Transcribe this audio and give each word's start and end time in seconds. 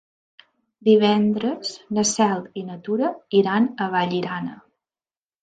Divendres 0.87 1.73
na 1.97 2.05
Cel 2.13 2.41
i 2.63 2.65
na 2.71 2.79
Tura 2.89 3.13
iran 3.43 3.69
a 3.87 3.91
Vallirana. 3.99 4.59